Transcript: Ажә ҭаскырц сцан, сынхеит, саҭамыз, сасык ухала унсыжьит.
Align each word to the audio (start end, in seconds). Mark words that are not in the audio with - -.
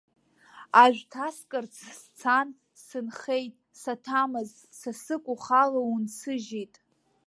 Ажә 0.83 1.01
ҭаскырц 1.11 1.75
сцан, 1.99 2.47
сынхеит, 2.85 3.53
саҭамыз, 3.81 4.51
сасык 4.79 5.23
ухала 5.33 5.81
унсыжьит. 5.93 6.73